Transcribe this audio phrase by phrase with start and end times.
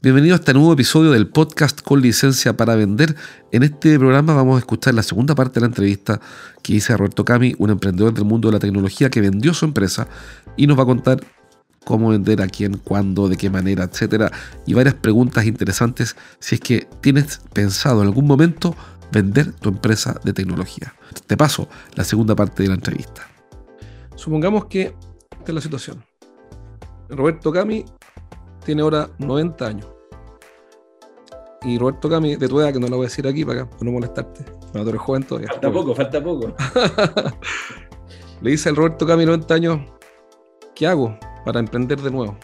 [0.00, 3.16] Bienvenido a este nuevo episodio del podcast con licencia para vender.
[3.50, 6.20] En este programa vamos a escuchar la segunda parte de la entrevista
[6.62, 9.64] que hice a Roberto Cami, un emprendedor del mundo de la tecnología que vendió su
[9.64, 10.06] empresa
[10.56, 11.18] y nos va a contar
[11.84, 14.30] cómo vender, a quién, cuándo, de qué manera, etcétera,
[14.66, 18.76] y varias preguntas interesantes si es que tienes pensado en algún momento
[19.10, 20.94] vender tu empresa de tecnología.
[21.26, 23.26] Te paso la segunda parte de la entrevista.
[24.14, 24.94] Supongamos que
[25.32, 26.04] esta es la situación.
[27.08, 27.84] Roberto Cami
[28.68, 29.86] tiene ahora 90 años.
[31.62, 33.92] Y Roberto Cami, de tu edad, que no lo voy a decir aquí para, no
[33.92, 34.44] molestarte.
[34.72, 35.48] Bueno, tú eres joven todavía.
[35.48, 36.54] Falta poco, falta poco.
[38.42, 39.80] Le dice al Roberto Cami, 90 años,
[40.74, 42.36] ¿qué hago para emprender de nuevo?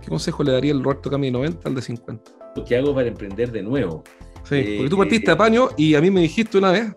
[0.00, 2.32] ¿Qué consejo le daría el Roberto Cami de 90 al de 50?
[2.66, 4.02] ¿Qué hago para emprender de nuevo?
[4.44, 6.94] Sí, eh, porque tú partiste a paño y a mí me dijiste una vez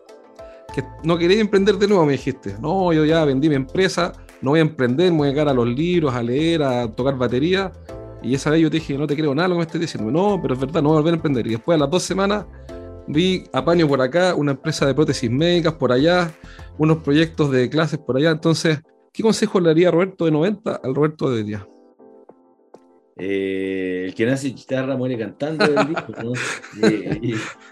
[0.74, 2.56] que no querías emprender de nuevo, me dijiste.
[2.62, 5.54] No, yo ya vendí mi empresa, no voy a emprender, me voy a llegar a
[5.54, 7.74] los libros, a leer, a tocar batería
[8.26, 10.12] y esa vez yo te dije, no te creo nada lo que me estás diciendo.
[10.12, 11.46] No, pero es verdad, no voy a volver a emprender.
[11.46, 12.46] Y después a las dos semanas
[13.08, 16.32] vi apaño por acá, una empresa de prótesis médicas por allá,
[16.80, 18.32] unos proyectos de clases por allá.
[18.32, 18.82] Entonces,
[19.14, 21.75] ¿qué consejo le daría Roberto de 90 al Roberto de 10?
[23.18, 25.66] Eh, el que nace guitarra muere cantando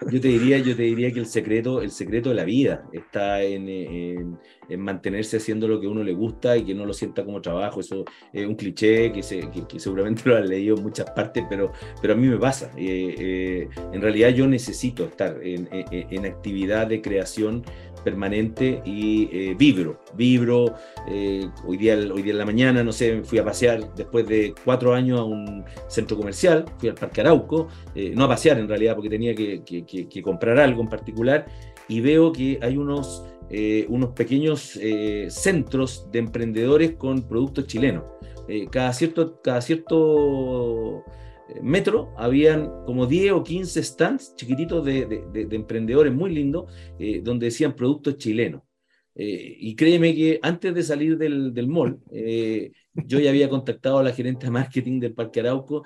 [0.10, 3.44] yo te diría yo te diría que el secreto el secreto de la vida está
[3.44, 4.40] en,
[4.78, 7.82] mantenerse haciendo lo que a uno le gusta y que no lo sienta como trabajo.
[7.82, 12.16] Eso es un cliché que, seguramente lo han leído en muchas partes pero pero a
[12.16, 12.72] mí me pasa.
[12.78, 17.64] Eh, eh, en realidad yo necesito estar en actividad de creación
[18.04, 20.76] permanente y eh, vibro, vibro.
[21.08, 24.54] Eh, hoy, día, hoy día en la mañana, no sé, fui a pasear después de
[24.64, 28.68] cuatro años a un centro comercial, fui al Parque Arauco, eh, no a pasear en
[28.68, 31.46] realidad porque tenía que, comprar algo en particular
[31.88, 33.26] y veo que hay unos,
[33.90, 34.80] unos pequeños
[35.28, 38.04] centros de emprendedores con productos chilenos.
[38.72, 41.04] cada cierto, cada cierto
[41.62, 47.76] metro habían como 10 o 15 stands chiquititos de, emprendedores muy lindos eh, donde decían
[47.76, 48.62] productos chilenos.
[49.16, 54.00] Eh, y créeme que antes de salir del, del mall, eh, yo ya había contactado
[54.00, 55.84] a la gerente de marketing del Parque Arauco,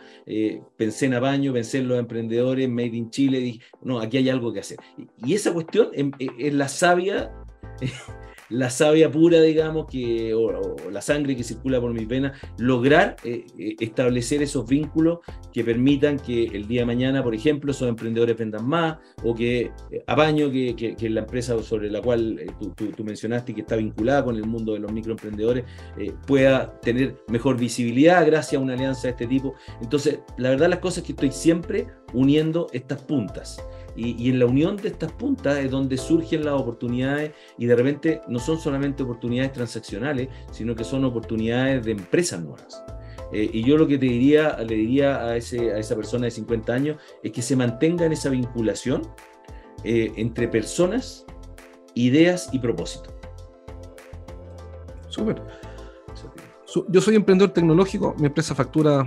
[0.77, 4.53] pensé en Apaño, pensé en los emprendedores, Made in Chile, dije, no, aquí hay algo
[4.53, 4.77] que hacer.
[5.25, 5.89] Y, esa cuestión
[6.39, 7.31] es la sabia
[8.49, 13.45] la savia pura, digamos, que, o, la sangre que circula por mis venas, lograr eh,
[13.57, 15.19] eh, establecer esos vínculos
[15.53, 19.71] que permitan que el día de mañana, por ejemplo, esos emprendedores vendan más, o que
[19.91, 22.41] eh, Apaño, que, que, la empresa sobre la cual
[22.75, 25.63] tú, tú, mencionaste que está vinculada con el mundo de los microemprendedores,
[26.25, 29.55] pueda tener mejor visibilidad gracias a una alianza de este tipo.
[29.81, 33.57] Entonces, la verdad las cosas es que estoy siempre uniendo estas puntas.
[33.97, 38.21] Y, en la unión de estas puntas es donde surgen las oportunidades y de repente
[38.27, 42.83] no son solamente oportunidades transaccionales, sino que son oportunidades de empresas nuevas.
[43.33, 46.73] Eh, y yo lo que te diría, le diría a, ese, esa persona de 50
[46.73, 49.01] años es que se mantenga en esa vinculación
[49.83, 51.25] eh, entre personas,
[51.95, 53.09] ideas y propósito.
[55.09, 55.41] Súper.
[56.89, 59.03] Yo soy emprendedor tecnológico, mi empresa factura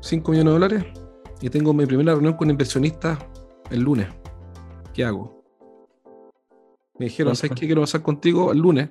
[0.00, 0.84] 5 millones de dólares
[1.40, 3.18] y tengo mi primera reunión con inversionistas
[3.70, 4.08] el lunes.
[4.94, 5.44] ¿Qué hago?
[6.98, 8.88] Me dijeron, ¿sabes qué quiero pasar contigo el lunes?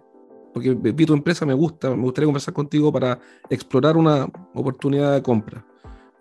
[0.53, 3.18] Porque vi tu empresa, me gusta, me gustaría conversar contigo para
[3.50, 5.66] explorar una oportunidad de compra.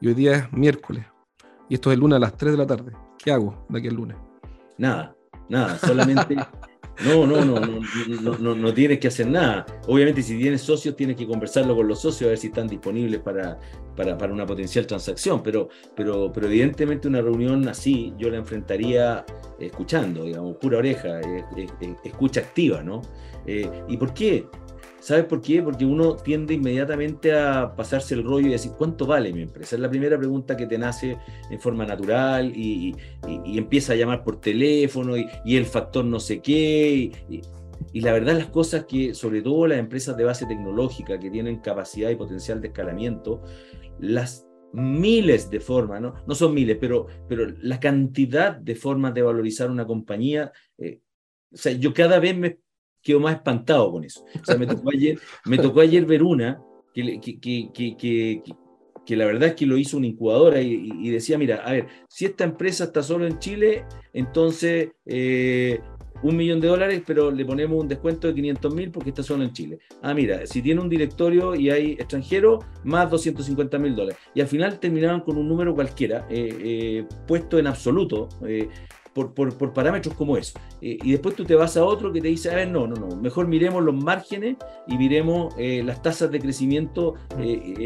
[0.01, 1.05] Y hoy día es miércoles.
[1.69, 2.93] Y esto es el lunes a las 3 de la tarde.
[3.19, 4.17] ¿Qué hago de aquí al lunes?
[4.79, 5.15] Nada,
[5.49, 6.37] nada, solamente
[7.05, 9.67] No, no, no, no, no, no, tienes que hacer nada.
[9.87, 13.21] Obviamente, si tienes socios, tienes que conversarlo con los socios a ver si están disponibles
[13.21, 13.59] para,
[13.97, 15.43] para, una potencial transacción.
[15.43, 19.25] Pero, pero, pero evidentemente una reunión así yo la enfrentaría
[19.59, 21.21] escuchando, digamos, pura oreja,
[22.05, 23.03] escucha activa, ¿no?
[23.47, 24.47] Eh, ¿Y por qué?
[25.03, 25.61] ¿Sabes por qué?
[25.61, 29.75] Porque uno tiende inmediatamente a pasarse el rollo y decir, ¿cuánto vale mi empresa?
[29.75, 31.19] Es la primera pregunta que te nace
[31.51, 32.95] en forma natural y,
[33.27, 37.11] empieza a llamar por teléfono y, el factor no sé qué.
[37.93, 41.59] Y, la verdad las cosas que, sobre todo las empresas de base tecnológica que tienen
[41.59, 43.43] capacidad y potencial de escalamiento,
[43.99, 49.23] las miles de formas, no, no son miles, pero, pero la cantidad de formas de
[49.23, 51.01] valorizar una compañía, eh,
[51.53, 52.62] o sea, yo cada vez me
[53.03, 54.25] quedo más espantado con eso.
[54.41, 56.61] O sea, me tocó ayer, me tocó ayer ver una
[56.95, 58.43] que, que, que,
[59.05, 62.25] que la verdad es que lo hizo una incubadora y, decía, mira, a ver, si
[62.25, 65.81] esta empresa está solo en Chile, entonces eh,
[66.23, 69.43] un millón de dólares, pero le ponemos un descuento de 500 mil porque está solo
[69.43, 69.81] en Chile.
[70.03, 74.19] Ah, mira, si tiene un directorio y hay extranjero, más 250 mil dólares.
[74.35, 78.29] Y al final terminaban con un número cualquiera, eh, eh, puesto en absoluto.
[79.15, 80.59] Por, parámetros como eso.
[80.81, 83.15] y después tú te vas a otro que te dice, a ver, no, no, no,
[83.17, 84.57] mejor miremos los márgenes
[84.89, 87.15] y miremos las tasas de crecimiento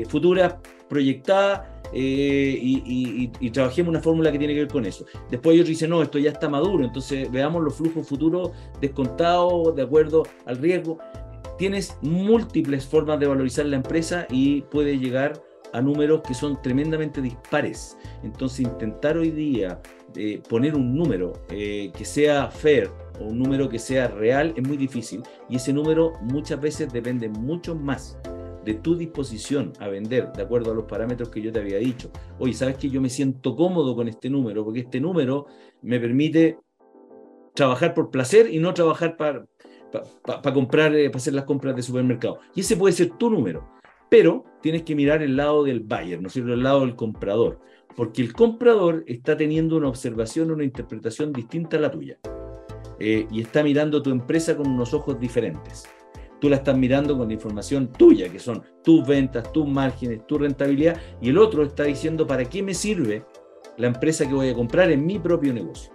[0.08, 0.56] futuras
[0.88, 5.06] proyectada eh, y, trabajemos una fórmula que tiene que ver con eso.
[5.30, 8.50] Después otro dice, no, esto ya está maduro, entonces veamos los flujos futuros
[8.80, 10.98] descontados de acuerdo al riesgo.
[11.58, 17.22] Tienes múltiples formas de valorizar la empresa y puede llegar a números que son tremendamente
[17.22, 17.96] dispares.
[18.22, 19.80] Entonces intentar hoy día
[20.16, 22.90] eh, poner un número eh, que sea fair
[23.20, 27.28] o un número que sea real es muy difícil y ese número muchas veces depende
[27.28, 28.18] mucho más
[28.64, 32.10] de tu disposición a vender de acuerdo a los parámetros que yo te había dicho.
[32.40, 34.64] Oye, ¿sabes que yo me siento cómodo con este número?
[34.64, 35.46] Porque este número
[35.82, 36.58] me permite
[37.54, 39.46] trabajar por placer y no trabajar para,
[40.22, 42.40] para, comprar, eh, para hacer las compras de supermercado.
[42.54, 43.68] Y ese puede ser tu número.
[44.08, 46.36] Pero tienes que mirar el lado del buyer, ¿no es?
[46.36, 47.60] El lado del comprador.
[47.96, 52.18] Porque el comprador está teniendo una observación, una interpretación distinta a la tuya.
[52.98, 55.88] Eh, y está mirando tu empresa con unos ojos diferentes
[56.40, 60.38] tú la estás mirando con la información tuya, que son tus ventas, tus márgenes, tu
[60.38, 63.24] rentabilidad, y el otro está diciendo para qué me sirve
[63.76, 65.92] la empresa que voy a comprar en mi propio negocio.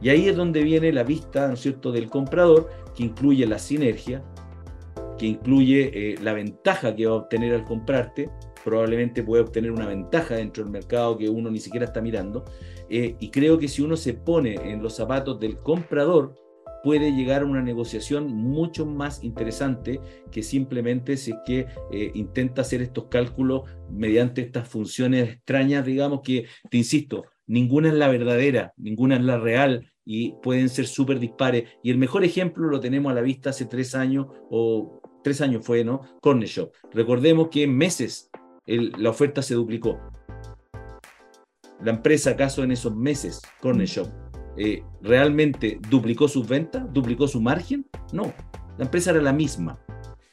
[0.00, 3.58] Y ahí es donde viene la vista, ¿no es cierto?, del comprador, que incluye la
[3.58, 4.22] sinergia,
[5.18, 8.30] que incluye eh, la ventaja que va a obtener al comprarte,
[8.68, 12.44] probablemente puede obtener una ventaja dentro del mercado que uno ni siquiera está mirando,
[12.90, 16.34] eh, y creo que si uno se pone en los zapatos del comprador,
[16.82, 20.00] puede llegar a una negociación mucho más interesante
[20.30, 26.20] que simplemente si es que eh, intenta hacer estos cálculos mediante estas funciones extrañas, digamos
[26.22, 31.18] que, te insisto, ninguna es la verdadera, ninguna es la real y pueden ser súper
[31.18, 31.68] dispares.
[31.82, 35.64] Y el mejor ejemplo lo tenemos a la vista hace tres años o tres años
[35.64, 36.00] fue, ¿no?
[36.22, 36.72] Corner Shop.
[36.92, 37.76] Recordemos que en
[38.68, 39.98] la oferta se duplicó.
[41.82, 44.08] La empresa, acaso en esos meses, Corner Shop,
[44.56, 47.86] eh, realmente duplicó sus ventas, duplicó su margen.
[48.12, 48.32] No,
[48.76, 49.78] la empresa era la misma.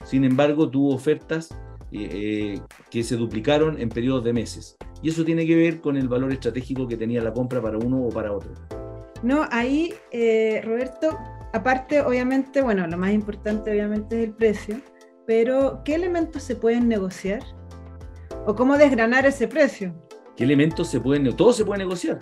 [0.04, 1.52] Sin embargo, tuvo ofertas
[1.92, 4.76] eh, eh, que se duplicaron en periodos de meses.
[5.04, 8.02] Y eso tiene que ver con el valor estratégico que tenía la compra para uno
[8.02, 8.52] o para otro.
[9.22, 9.94] No, ahí,
[10.64, 11.18] Roberto,
[11.54, 14.82] aparte, obviamente, bueno, lo más importante obviamente es el precio,
[15.26, 17.44] pero ¿qué elementos se pueden negociar?
[18.46, 19.94] ¿O cómo desgranar ese precio?
[20.36, 21.38] ¿Qué elementos se pueden negociar?
[21.38, 22.20] Todo se puede negociar.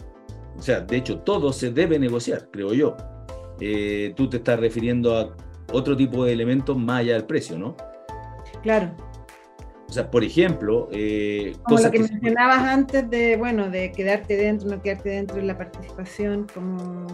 [0.57, 2.95] O sea, de hecho, todo se debe negociar, creo yo.
[3.59, 5.35] Eh, tú te estás refiriendo a
[5.71, 7.75] otro tipo de elementos más allá del precio, ¿no?
[8.61, 8.95] Claro.
[9.89, 14.69] O sea, por ejemplo, eh, como lo que, mencionabas antes de, bueno, de quedarte dentro,
[14.69, 17.05] no quedarte dentro de la participación, como...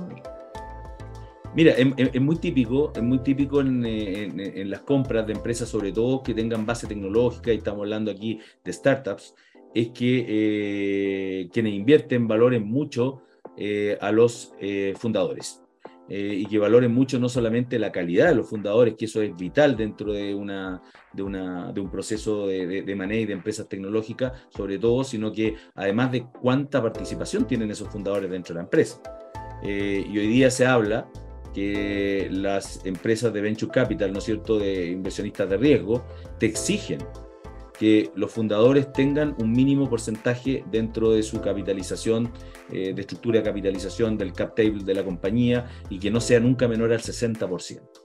[1.55, 6.33] Mira, es, muy típico, es muy típico en, las compras de empresas, sobre todo que
[6.33, 9.33] tengan base tecnológica, y estamos hablando aquí de startups,
[9.73, 13.23] es que eh, quienes invierten valoren mucho
[13.57, 15.61] eh, a los eh, fundadores.
[16.07, 19.35] Eh, y que valoren mucho no solamente la calidad de los fundadores, que eso es
[19.35, 25.03] vital dentro de, de, de un proceso de, de, manejo de empresas tecnológicas, sobre todo,
[25.03, 29.01] sino que además de cuánta participación tienen esos fundadores dentro de la empresa.
[29.61, 31.07] y hoy día se habla
[31.53, 36.05] que las empresas de venture capital, ¿no es cierto?, de inversionistas de riesgo,
[36.37, 36.99] te exigen
[37.79, 42.29] que los fundadores tengan un mínimo porcentaje dentro de su capitalización,
[42.71, 46.41] eh, de estructura de capitalización del cap table de la compañía y que no sea
[46.41, 47.98] nunca menor al 60%.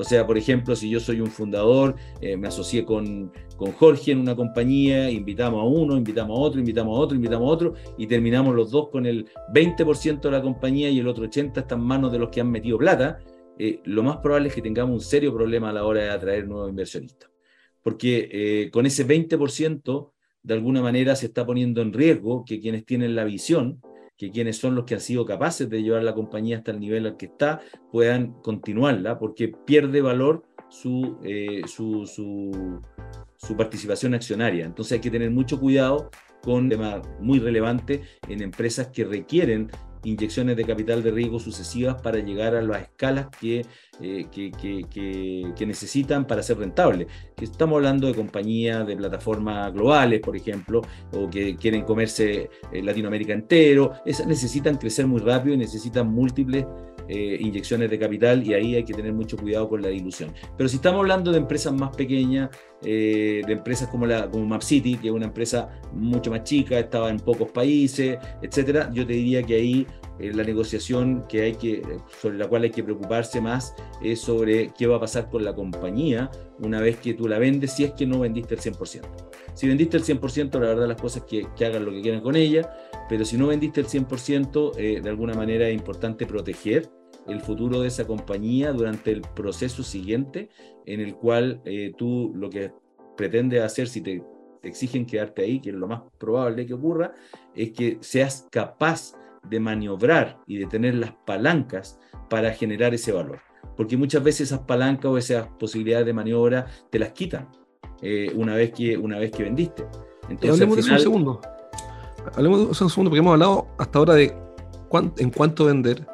[0.00, 4.12] O sea, por ejemplo, si yo soy un fundador, eh, me asocié con, con Jorge
[4.12, 7.74] en una compañía, invitamos a uno, invitamos a otro, invitamos a otro, invitamos a otro,
[7.98, 11.74] y terminamos los dos con el 20% de la compañía y el otro 80% está
[11.74, 13.18] en manos de los que han metido plata,
[13.58, 16.48] eh, lo más probable es que tengamos un serio problema a la hora de atraer
[16.48, 17.28] nuevos inversionistas.
[17.82, 22.86] Porque eh, con ese 20% de alguna manera se está poniendo en riesgo que quienes
[22.86, 23.82] tienen la visión,
[24.20, 27.06] que quienes son los que han sido capaces de llevar la compañía hasta el nivel
[27.06, 32.82] al que está, puedan continuarla, porque pierde valor su, eh, su,
[33.56, 34.66] participación accionaria.
[34.66, 36.10] Entonces hay que tener mucho cuidado
[36.42, 39.70] con temas muy relevantes en empresas que requieren
[40.04, 43.66] inyecciones de capital de riesgo sucesivas para llegar a las escalas que,
[44.00, 47.06] eh, que, necesitan para ser rentables.
[47.40, 53.32] Estamos hablando de compañías de plataformas globales, por ejemplo, o que quieren comerse eh, Latinoamérica
[53.32, 53.92] entero.
[54.04, 56.64] Esas necesitan crecer muy rápido y necesitan múltiples
[57.12, 60.32] eh, inyecciones de capital y ahí hay que tener mucho cuidado con la dilución.
[60.56, 62.50] Pero si estamos hablando de empresas más pequeñas,
[62.82, 67.18] de empresas como, la, como MapCity, que es una empresa mucho más chica, estaba en
[67.18, 69.86] pocos países, etcétera, yo te diría que ahí
[70.18, 71.82] la negociación que hay que,
[72.20, 75.54] sobre la cual hay que preocuparse más es sobre qué va a pasar con la
[75.54, 79.02] compañía una vez que tú la vendes, si es que no vendiste el 100%.
[79.54, 82.36] Si vendiste el 100%, la verdad las cosas que, que hagan lo que quieran con
[82.36, 82.70] ella,
[83.08, 86.90] pero si no vendiste el 100%, eh, de alguna manera es importante proteger
[87.30, 90.48] el futuro de esa compañía durante el proceso siguiente
[90.86, 92.72] en el cual eh, tú lo que
[93.16, 94.22] pretendes hacer si te,
[94.62, 97.14] exigen quedarte ahí, que es lo más probable que ocurra,
[97.54, 99.12] es que seas capaz
[99.48, 103.40] de maniobrar y de tener las palancas para generar ese valor.
[103.76, 107.48] Porque muchas veces esas palancas o esas posibilidades de maniobra te las quitan
[108.02, 109.86] eh, una, vez que, una vez que vendiste.
[110.28, 111.40] Entonces, hablemos de eso un segundo.
[112.34, 114.34] Hablemos de eso un segundo, porque hemos hablado hasta ahora de
[115.18, 116.06] en cuánto vender,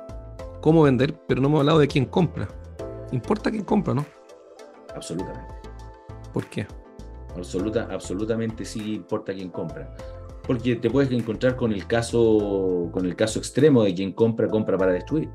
[0.67, 2.49] cómo vender, pero no hemos hablado de quién compra.
[3.13, 4.05] Importa quién compra, ¿no?
[4.97, 5.55] Absolutamente.
[6.33, 6.67] ¿Por qué?
[7.37, 9.95] Absoluta, absolutamente sí importa quién compra
[10.45, 14.77] porque te puedes encontrar con el caso, con el caso extremo de quien compra, compra
[14.77, 15.29] para destruir.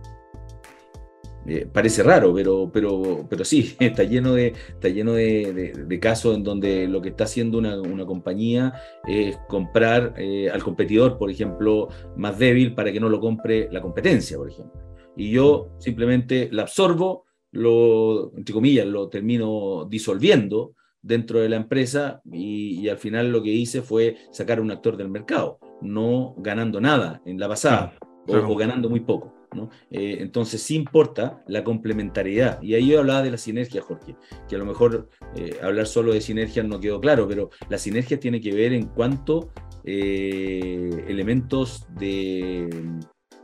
[1.48, 6.44] Eh, parece raro, pero, pero, pero sí, está lleno, de, está lleno de, casos en
[6.44, 8.74] donde lo que está haciendo una, compañía
[9.08, 13.82] es comprar eh, al competidor, por ejemplo, más débil para que no lo compre la
[13.82, 14.91] competencia, por ejemplo.
[15.16, 22.22] Y yo simplemente la absorbo, lo, entre comillas, lo termino disolviendo dentro de la empresa
[22.32, 26.80] y, al final lo que hice fue sacar a un actor del mercado, no ganando
[26.80, 27.94] nada en la pasada
[28.28, 29.34] O, ganando muy poco.
[29.54, 29.70] ¿no?
[29.90, 32.62] Eh, entonces sí importa la complementariedad.
[32.62, 34.16] Y ahí yo hablaba de la sinergia, Jorge,
[34.48, 38.20] que a lo mejor eh, hablar solo de sinergia no quedó claro, pero la sinergia
[38.20, 39.52] tiene que ver en cuanto
[39.84, 42.70] eh, elementos de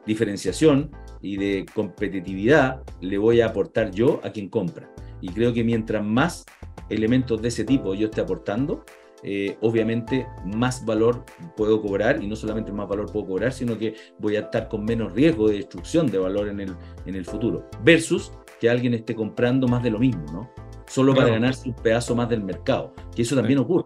[0.08, 0.90] diferenciación
[1.22, 4.90] y de competitividad le voy a aportar yo a quien compra.
[5.22, 6.46] Y creo que mientras más
[6.90, 8.84] elementos de ese tipo yo esté aportando,
[9.24, 13.96] eh, obviamente más valor puedo cobrar y no solamente más valor puedo cobrar, sino que
[14.20, 17.68] voy a estar con menos riesgo de destrucción de valor en el, en el futuro,
[17.84, 20.50] versus que alguien esté comprando más de lo mismo, ¿no?
[20.88, 23.86] Solo para ganarse un pedazo más del mercado, que eso también ocurre.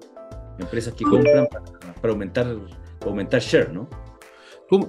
[0.60, 1.48] Empresas que compran
[2.00, 2.56] para, aumentar,
[3.04, 3.90] aumentar share, ¿no?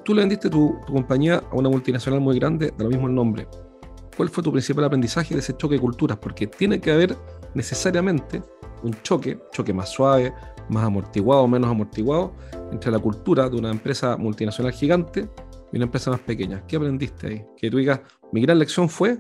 [0.04, 3.48] Tú, le vendiste tu, compañía a una multinacional muy grande, da lo mismo el nombre.
[4.16, 6.18] ¿Cuál fue tu principal aprendizaje de ese choque de culturas?
[6.18, 7.16] Porque tiene que haber
[7.56, 8.40] necesariamente
[8.84, 10.32] un choque, choque más suave,
[10.68, 12.32] más amortiguado, menos amortiguado,
[12.70, 15.28] entre la cultura de una empresa multinacional gigante
[15.72, 16.64] y una empresa más pequeña.
[16.68, 17.44] ¿Qué aprendiste ahí?
[17.56, 19.18] Que tú digas, mi gran lección fue.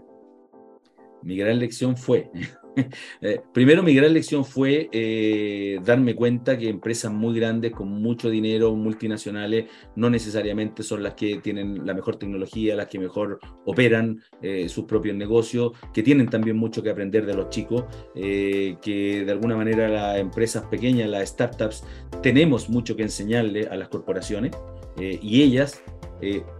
[1.24, 2.30] Mi gran lección fue
[3.20, 8.30] Eh, primero, mi gran lección fue eh, darme cuenta que empresas muy grandes, con mucho
[8.30, 14.20] dinero, multinacionales, no necesariamente son las que tienen la mejor tecnología, las que mejor operan
[14.40, 19.32] eh, sus propios negocios, que tienen también mucho que aprender de los chicos, que de
[19.32, 21.84] alguna manera las empresas pequeñas, las startups,
[22.22, 24.52] tenemos mucho que enseñarle a las corporaciones
[24.96, 25.82] y ellas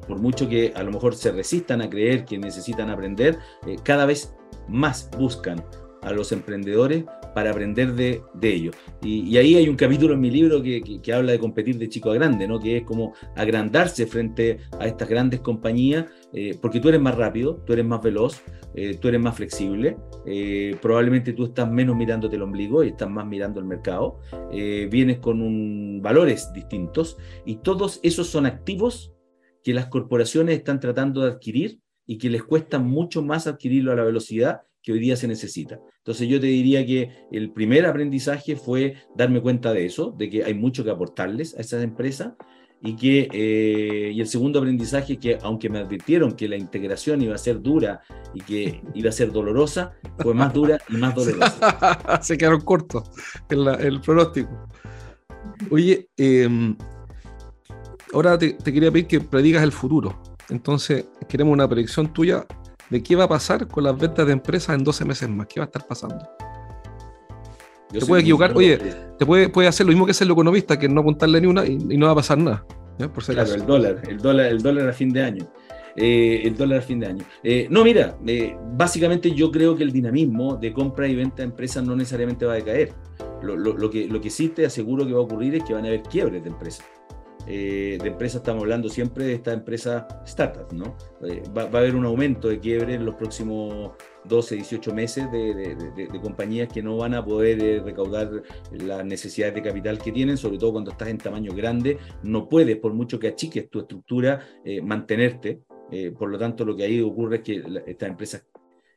[0.07, 3.39] por mucho que a lo mejor se resistan a creer que necesitan aprender,
[3.85, 4.35] cada vez
[4.69, 5.63] más buscan
[6.03, 7.05] a los emprendedores
[7.35, 8.77] para aprender de, de ellos.
[9.03, 12.15] Y, ahí hay un capítulo en mi libro que, habla de competir de chico a
[12.15, 12.59] grande, ¿no?
[12.61, 17.57] que es como agrandarse frente a estas grandes compañías, eh, porque tú eres más rápido,
[17.67, 18.43] tú eres más veloz,
[18.75, 23.11] eh, tú eres más flexible, eh, probablemente tú estás menos mirándote el ombligo y estás
[23.11, 29.13] más mirando el mercado, vienes con valores distintos y todos esos son activos
[29.63, 33.97] que las corporaciones están tratando de adquirir y que les cuesta mucho más adquirirlo a
[33.97, 35.81] la velocidad que hoy día se necesita.
[35.99, 40.45] Entonces yo te diría que el primer aprendizaje fue darme cuenta de eso, de que
[40.45, 42.33] hay mucho que aportarles a esas empresas
[42.85, 47.37] y que eh, y el segundo aprendizaje que aunque me advirtieron que la integración iba
[47.37, 48.03] a ser dura
[48.35, 52.19] y que iba a ser dolorosa, fue más dura y más dolorosa.
[52.23, 53.05] se quedaron cortos
[53.49, 54.69] el, el pronóstico.
[55.71, 56.77] Oye, em,
[58.13, 60.21] ahora te, te, quería pedir que predigas el futuro.
[60.49, 62.45] Entonces, queremos una predicción tuya
[62.93, 65.47] de qué va a pasar con las ventas de empresas en 12 meses más.
[65.47, 66.29] ¿Qué va a estar pasando?
[67.91, 68.79] te puede equivocar, oye,
[69.19, 71.67] te puede, puede hacer lo mismo que hacer el economista, que no apuntarle ni una
[71.67, 72.65] y, no va a pasar nada.
[72.97, 75.47] Por claro, el dólar, el dólar, el dólar a fin de año.
[75.97, 77.25] Eh, el dólar a fin de año.
[77.43, 81.45] Eh, no, mira, eh, básicamente yo creo que el dinamismo de compra y venta de
[81.45, 82.93] empresas no necesariamente va a decaer.
[83.43, 85.85] Lo, lo, que, lo que sí te aseguro que va a ocurrir es que van
[85.85, 86.87] a haber quiebres de empresas.
[87.47, 90.97] Eh, de empresas, estamos hablando siempre de esta empresa startup, ¿no?
[91.27, 93.93] Eh, va, a haber un aumento de quiebre en los próximos
[94.25, 99.63] 12, 18 meses de, compañías que no van a poder eh, recaudar las necesidades de
[99.63, 103.29] capital que tienen, sobre todo cuando estás en tamaño grande, no puedes, por mucho que
[103.29, 104.41] achiques tu estructura,
[104.83, 105.63] mantenerte.
[106.19, 108.45] por lo tanto, lo que ahí ocurre es que estas empresas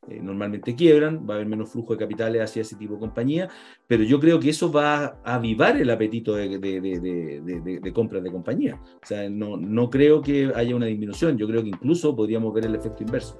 [0.09, 3.49] eh, normalmente quiebran, va a haber menos flujo de capitales hacia ese tipo de compañía,
[3.87, 8.79] pero yo creo que eso va a avivar el apetito de, compras de compañía.
[9.01, 12.65] O sea, no, no creo que haya una disminución, yo creo que incluso podríamos ver
[12.65, 13.39] el efecto inverso.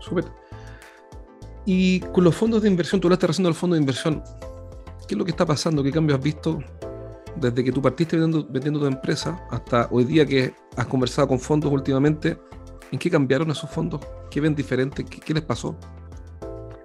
[0.00, 0.24] Súper.
[1.66, 4.22] Y con los fondos de inversión, tú hablaste recién del fondo de inversión.
[5.06, 5.82] ¿Qué es lo que está pasando?
[5.82, 6.58] ¿Qué cambios has visto
[7.36, 11.72] desde que tú partiste vendiendo tu empresa hasta hoy día que has conversado con fondos
[11.72, 12.38] últimamente?
[12.92, 14.00] ¿En qué cambiaron esos fondos?
[14.30, 15.04] ¿Qué ven diferente?
[15.04, 15.76] ¿Qué, les pasó?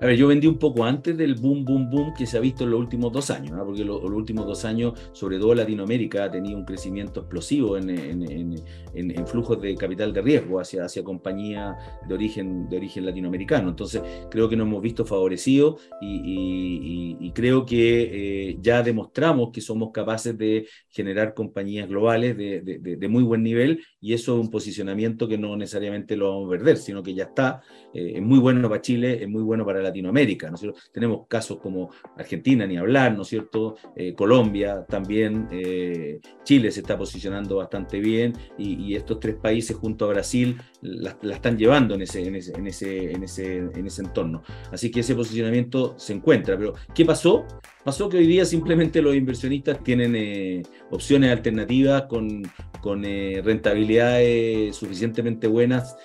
[0.01, 2.63] A ver, yo vendí un poco antes del boom, boom, boom que se ha visto
[2.63, 6.57] en los últimos dos años, porque los últimos dos años, sobre todo Latinoamérica, ha tenido
[6.57, 8.55] un crecimiento explosivo en, en,
[8.93, 11.75] en, flujos de capital de riesgo hacia, hacia compañías
[12.07, 13.69] de origen, de origen latinoamericano.
[13.69, 14.01] Entonces,
[14.31, 20.37] creo que nos hemos visto favorecidos y, creo que eh, ya demostramos que somos capaces
[20.37, 25.27] de generar compañías globales de, de, de, muy buen nivel y eso es un posicionamiento
[25.27, 27.61] que no necesariamente lo vamos a perder, sino que ya está.
[27.93, 30.57] Eh, es muy bueno para Chile, es muy bueno para Latinoamérica, ¿no?
[30.91, 33.75] Tenemos casos como Argentina, ni hablar, ¿no es cierto?
[33.95, 40.05] Eh, Colombia también, eh, Chile se está posicionando bastante bien y, estos tres países junto
[40.05, 44.01] a Brasil la, están llevando en ese, en, ese, en, ese, en, ese, en ese
[44.01, 44.41] entorno.
[44.71, 46.57] Así que ese posicionamiento se encuentra.
[46.57, 47.45] Pero, ¿qué pasó?
[47.83, 52.43] Pasó que hoy día simplemente los inversionistas tienen eh, opciones alternativas con,
[52.81, 55.95] con rentabilidades suficientemente buenas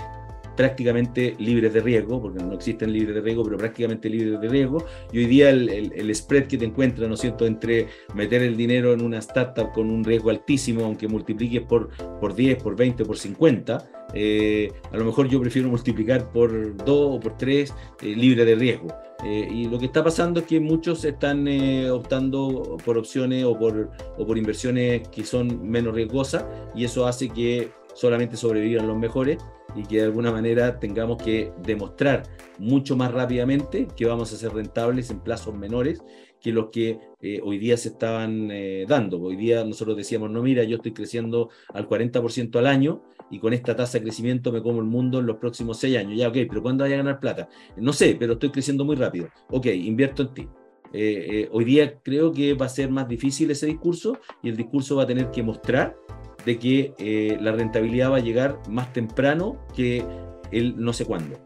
[0.57, 4.85] prácticamente libres de riesgo, porque no existen libres de riesgo, pero prácticamente libres de riesgo.
[5.13, 8.93] Y hoy día el, spread que te encuentras, ¿no es cierto?, entre meter el dinero
[8.93, 13.19] en una startup con un riesgo altísimo, aunque multipliques por, por 10, por 20, por
[13.19, 18.45] 50, eh, a lo mejor yo prefiero multiplicar por 2 o por 3 eh, libre
[18.45, 18.89] de riesgo.
[19.25, 21.49] Eh, y lo que está pasando es que muchos están
[21.91, 26.45] optando por opciones o por, o por inversiones que son menos riesgosas
[26.75, 29.39] y eso hace que solamente sobrevivan los mejores
[29.75, 32.25] y que de alguna manera tengamos que demostrar
[32.59, 36.03] mucho más rápidamente que vamos a ser rentables en plazos menores
[36.45, 39.19] que los que eh, hoy día se estaban eh, dando.
[39.19, 43.55] Hoy día nosotros decíamos, no, mira, yo estoy creciendo al 40% al año y con
[43.55, 46.19] esta tasa de crecimiento me como el mundo en los próximos seis años.
[46.19, 47.49] Ya, ok, pero ¿cuándo vaya a ganar plata?
[47.79, 49.31] No sé, pero estoy creciendo muy rápido.
[49.49, 50.49] Ok, invierto en ti.
[50.93, 54.97] Eh, hoy día creo que va a ser más difícil ese discurso y el discurso
[54.97, 55.97] va a tener que mostrar
[56.45, 60.05] de que eh, la rentabilidad va a llegar más temprano que
[60.53, 61.39] el no sé cuándo.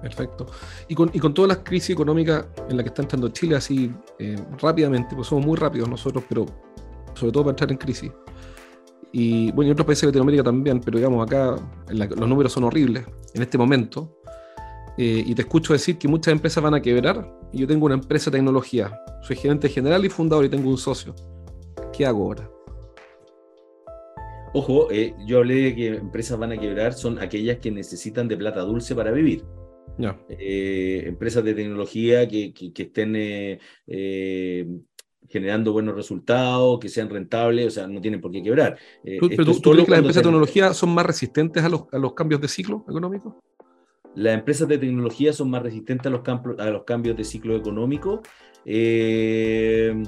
[0.00, 0.46] Perfecto.
[0.88, 3.92] Y con, y con todas las crisis económicas en las que está entrando Chile así
[4.18, 6.46] eh, rápidamente, pues somos muy rápidos nosotros, pero
[7.14, 8.10] sobre todo para entrar en crisis.
[9.12, 11.56] Y bueno, y otros países de Latinoamérica también, pero digamos acá
[11.88, 13.04] los números son horribles
[13.34, 14.18] en este momento.
[14.98, 17.94] Eh, y te escucho decir que muchas empresas van a quebrar y yo tengo una
[17.94, 18.92] empresa de tecnología.
[19.22, 21.14] Soy gerente general y fundador y tengo un socio.
[21.92, 22.50] ¿Qué hago ahora?
[24.54, 28.36] Ojo, eh, yo hablé de que empresas van a quebrar, son aquellas que necesitan de
[28.36, 29.44] plata dulce para vivir.
[30.28, 34.66] Eh, empresas de tecnología que, estén eh,
[35.28, 38.76] generando buenos resultados, que sean rentables, o sea, no tienen por qué quebrar.
[39.02, 42.12] ¿Pero tú, crees que las empresas de tecnología son más resistentes a los, a los
[42.12, 43.42] cambios de ciclo económico?
[44.14, 46.22] Las empresas de tecnología son más resistentes a los,
[46.58, 48.20] a los cambios de ciclo económico.
[48.66, 50.02] Eh,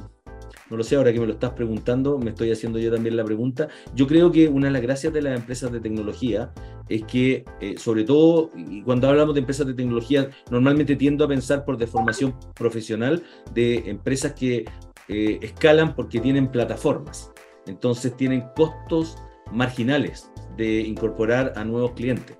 [0.70, 3.24] no lo sé, ahora que me lo estás preguntando, me estoy haciendo yo también la
[3.24, 3.68] pregunta.
[3.94, 6.52] Yo creo que una de las gracias de las empresas de tecnología
[6.88, 11.28] es que, eh, sobre todo, y cuando hablamos de empresas de tecnología, normalmente tiendo a
[11.28, 14.64] pensar por deformación profesional de empresas que
[15.08, 17.30] eh, escalan porque tienen plataformas.
[17.66, 19.16] Entonces tienen costos
[19.52, 22.36] marginales de incorporar a nuevos clientes.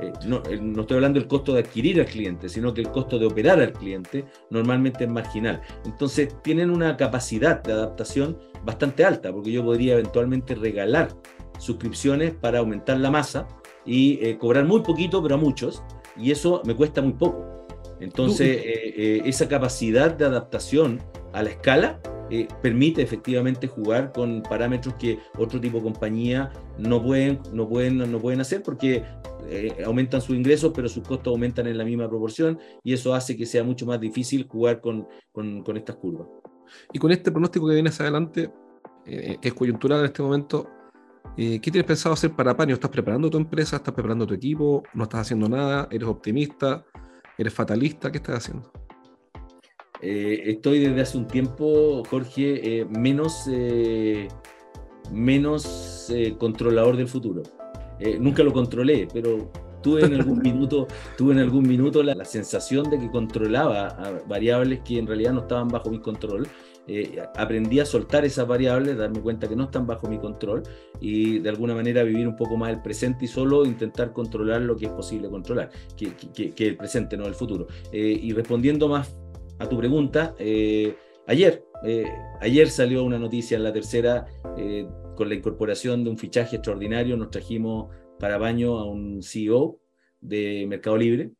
[0.00, 2.90] Eh, no, eh, no, estoy hablando del costo de adquirir al cliente, sino que el
[2.90, 5.60] costo de operar al cliente normalmente es marginal.
[5.84, 11.08] Entonces tienen una capacidad de adaptación bastante alta, porque yo podría eventualmente regalar
[11.58, 13.46] suscripciones para aumentar la masa
[13.84, 15.82] y eh, cobrar muy poquito, pero a muchos,
[16.16, 17.66] y eso me cuesta muy poco.
[18.00, 18.60] Entonces,
[19.24, 21.00] esa capacidad de adaptación
[21.32, 22.00] a la escala
[22.60, 28.18] permite efectivamente jugar con parámetros que otro tipo de compañía no pueden, no pueden, no
[28.18, 29.04] pueden hacer porque
[29.48, 33.36] eh, aumentan sus ingresos, pero sus costos aumentan en la misma proporción y eso hace
[33.36, 36.28] que sea mucho más difícil jugar con, con, estas curvas.
[36.92, 38.50] Y con este pronóstico que viene hacia adelante,
[39.06, 40.68] eh, que es coyuntural en este momento,
[41.36, 42.74] eh, ¿qué tienes pensado hacer para Paño?
[42.74, 43.76] ¿Estás preparando tu empresa?
[43.76, 44.82] ¿Estás preparando tu equipo?
[44.94, 45.88] ¿No estás haciendo nada?
[45.90, 46.84] ¿Eres optimista?
[47.36, 48.10] ¿Eres fatalista?
[48.10, 48.70] ¿Qué estás haciendo?
[50.04, 53.48] estoy desde hace un tiempo, Jorge, menos,
[55.12, 57.44] menos controlador del futuro.
[58.02, 59.50] Eh, nunca lo controlé, pero
[59.82, 60.86] tuve en algún minuto,
[61.16, 65.68] tuve en algún minuto la, sensación de que controlaba variables que en realidad no estaban
[65.68, 66.48] bajo mi control
[66.88, 70.64] eh, aprendí a soltar esas variables, darme cuenta que no están bajo mi control
[71.00, 74.76] y de alguna manera vivir un poco más el presente y solo intentar controlar lo
[74.76, 76.12] que es posible controlar, que,
[76.52, 77.68] que, el presente, no el futuro.
[77.92, 79.16] Eh, y respondiendo más
[79.60, 80.96] a tu pregunta, eh,
[81.28, 81.64] ayer,
[82.40, 84.26] ayer salió una noticia en la tercera
[85.22, 89.78] con la incorporación de un fichaje extraordinario, nos trajimos para baño a un CEO
[90.20, 91.30] de Mercado Libre.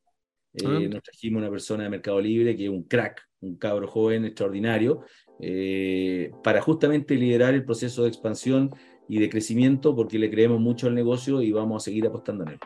[0.64, 0.78] Ah.
[0.88, 5.00] Nos trajimos una persona de Mercado Libre que es un crack, un cabro joven extraordinario,
[5.40, 8.70] eh, para justamente liderar el proceso de expansión
[9.08, 12.50] y de crecimiento, porque le creemos mucho al negocio y vamos a seguir apostando en
[12.50, 12.58] él.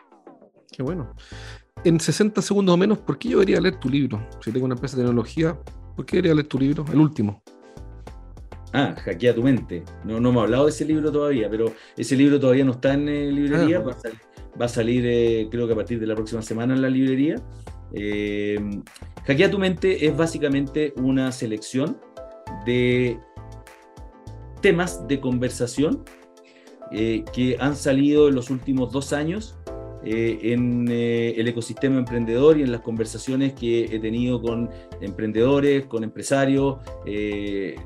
[0.71, 1.15] Qué bueno.
[1.83, 4.23] En 60 segundos o menos, ¿por qué yo debería leer tu libro?
[4.39, 5.59] Si tengo una empresa de tecnología,
[5.95, 6.85] ¿por qué debería leer tu libro?
[6.93, 7.41] El último.
[8.73, 9.83] Ah, Hackea tu mente.
[10.03, 12.93] No, no me ha hablado de ese libro todavía, pero ese libro todavía no está
[12.93, 13.77] en eh, librería.
[13.77, 13.95] Ah,
[14.59, 17.35] va, a salir, eh, creo que a partir de la próxima semana en la librería.
[17.93, 18.59] Eh,
[19.25, 21.97] Hackea tu mente es básicamente una selección
[22.65, 23.19] de
[24.61, 26.03] temas de conversación
[26.91, 29.56] eh, que han salido en los últimos dos años
[30.09, 34.69] eh, en eh, el ecosistema emprendedor y en las conversaciones que he tenido con
[35.01, 36.77] emprendedores, con empresarios,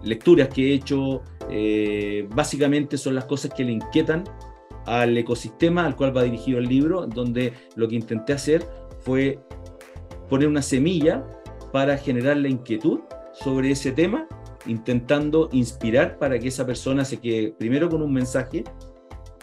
[0.03, 1.23] lecturas que he hecho,
[2.29, 4.23] básicamente son las cosas que le inquietan
[4.85, 8.65] al ecosistema al cual va dirigido el libro, donde lo que intenté hacer
[8.99, 9.39] fue
[10.29, 11.25] poner una semilla
[11.71, 12.99] para generar la inquietud
[13.33, 14.27] sobre ese tema
[14.65, 18.63] intentando inspirar para que esa persona se quede primero con un mensaje,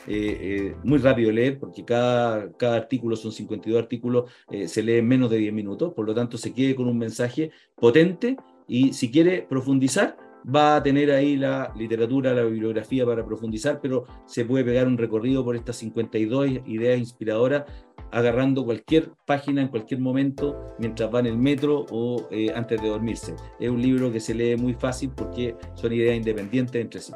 [0.09, 4.83] eh, eh, muy rápido de leer, porque cada, cada artículo son 52 artículos, eh, se
[4.83, 8.37] lee en menos de 10 minutos, por lo tanto se quede con un mensaje potente
[8.67, 14.05] y si quiere profundizar, va a tener ahí la literatura, la bibliografía para profundizar, pero
[14.27, 17.65] se puede pegar un recorrido por estas 52 ideas inspiradoras
[18.11, 22.89] agarrando cualquier página en cualquier momento mientras va en el metro o eh, antes de
[22.89, 23.35] dormirse.
[23.61, 27.13] Es un libro que se lee muy fácil porque son ideas independientes entre sí.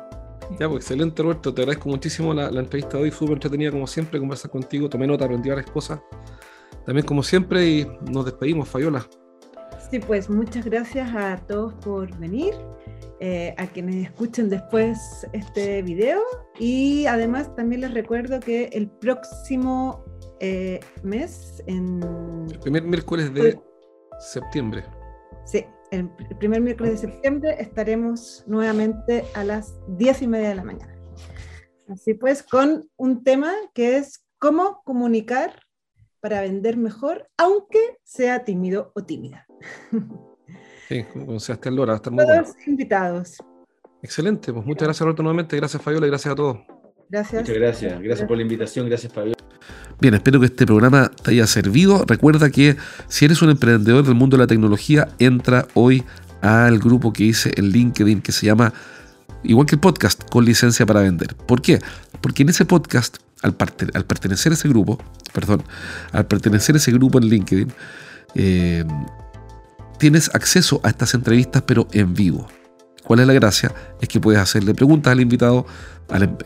[0.58, 4.18] Ya, pues excelente Roberto, te agradezco muchísimo la, entrevista de hoy, súper entretenida como siempre,
[4.18, 6.00] conversar contigo, tomé nota, aprendí varias cosas.
[6.84, 9.06] También como siempre y nos despedimos, Fayola.
[9.90, 12.54] Sí, pues muchas gracias a todos por venir,
[13.20, 14.98] eh, a quienes escuchen después
[15.32, 16.20] este video
[16.58, 20.04] y además también les recuerdo que el próximo
[20.40, 21.62] eh, mes.
[21.66, 22.02] En...
[22.50, 23.60] El primer miércoles de
[24.18, 24.84] septiembre.
[25.44, 30.64] Sí, el primer miércoles de septiembre estaremos nuevamente a las diez y media de la
[30.64, 30.96] mañana.
[31.88, 35.60] Así pues, con un tema que es cómo comunicar
[36.20, 39.46] para vender mejor, aunque sea tímido o tímida.
[40.88, 43.36] Sí, como sea hasta el hora, hasta Todos invitados.
[44.02, 46.58] Excelente, pues muchas gracias Roberto nuevamente, gracias Fabiola y gracias a todos.
[47.08, 47.42] Gracias.
[47.42, 49.41] Muchas gracias, gracias por la invitación, gracias Fabiola.
[50.02, 52.04] Bien, espero que este programa te haya servido.
[52.04, 56.02] Recuerda que si eres un emprendedor del mundo de la tecnología, entra hoy
[56.40, 58.74] al grupo que hice en LinkedIn que se llama,
[59.44, 61.36] igual que el podcast, con licencia para vender.
[61.36, 61.78] ¿Por qué?
[62.20, 64.98] Porque en ese podcast, al, pertenecer a ese grupo,
[65.32, 65.62] perdón,
[66.10, 67.72] al pertenecer a ese grupo en LinkedIn,
[68.34, 68.84] eh,
[70.00, 72.48] tienes acceso a estas entrevistas, pero en vivo.
[73.04, 73.72] ¿Cuál es la gracia?
[74.00, 75.64] Es que puedes hacerle preguntas al invitado.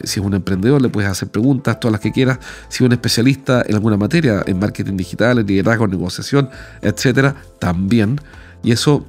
[0.04, 2.38] Si es un emprendedor, le puedes hacer preguntas, todas las que quieras.
[2.68, 6.50] Si es un especialista en alguna materia, en marketing digital, en liderazgo, en negociación,
[6.82, 8.20] etcétera, también.
[8.62, 9.06] Y eso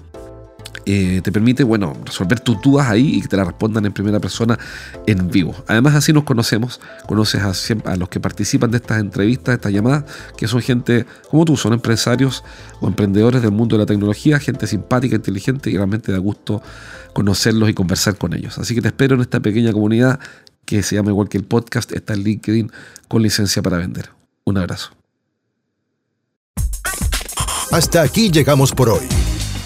[0.89, 4.21] eh, te permite, bueno, resolver tus dudas ahí y que te las respondan en primera
[4.21, 4.57] persona
[5.05, 5.53] en vivo.
[5.67, 9.73] Además, así nos conocemos, conoces a, a, los que participan de estas entrevistas, de estas
[9.73, 10.05] llamadas,
[10.37, 12.45] que son gente como tú, son empresarios
[12.79, 16.63] o emprendedores del mundo de la tecnología, gente simpática, inteligente y realmente da gusto
[17.11, 18.57] conocerlos y conversar con ellos.
[18.57, 20.21] Así que te espero en esta pequeña comunidad
[20.63, 22.71] que se llama igual que el podcast, está en LinkedIn
[23.09, 24.11] con licencia para vender.
[24.45, 24.91] Un abrazo.
[27.73, 29.16] Hasta aquí llegamos por hoy.